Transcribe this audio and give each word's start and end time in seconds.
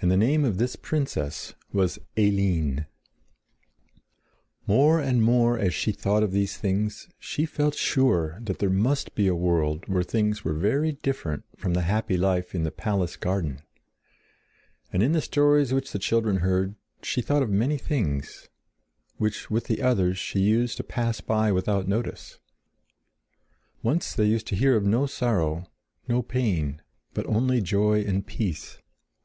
And 0.00 0.08
the 0.08 0.16
name 0.16 0.44
of 0.44 0.58
this 0.58 0.76
princess 0.76 1.54
was 1.72 1.98
Eline. 2.16 2.86
More 4.68 5.00
and 5.00 5.20
more 5.20 5.58
as 5.58 5.74
she 5.74 5.90
thought 5.90 6.22
of 6.22 6.30
these 6.30 6.56
things 6.56 7.08
she 7.18 7.44
felt 7.44 7.74
sure 7.74 8.38
that 8.40 8.60
there 8.60 8.70
must 8.70 9.16
be 9.16 9.26
a 9.26 9.34
world 9.34 9.88
where 9.88 10.04
things 10.04 10.44
were 10.44 10.52
very 10.54 10.92
different 10.92 11.42
from 11.56 11.74
the 11.74 11.80
happy 11.82 12.16
life 12.16 12.54
in 12.54 12.62
the 12.62 12.70
palace 12.70 13.16
garden; 13.16 13.62
and 14.92 15.02
in 15.02 15.10
the 15.10 15.20
stories 15.20 15.74
which 15.74 15.90
the 15.90 15.98
children 15.98 16.36
heard 16.36 16.76
she 17.02 17.20
thought 17.20 17.42
of 17.42 17.50
many 17.50 17.78
things, 17.78 18.48
which, 19.16 19.50
with 19.50 19.64
the 19.64 19.82
others, 19.82 20.18
she 20.18 20.38
used 20.38 20.76
to 20.76 20.84
pass 20.84 21.20
by 21.20 21.50
without 21.50 21.88
notice. 21.88 22.38
Once 23.82 24.14
they 24.14 24.24
used 24.26 24.46
to 24.46 24.54
hear 24.54 24.76
of 24.76 24.84
no 24.86 25.04
sorrow, 25.04 25.66
no 26.06 26.22
pain, 26.22 26.80
but 27.12 27.26
only 27.26 27.60
joy 27.60 28.02
and 28.04 28.24
peace. 28.28 28.78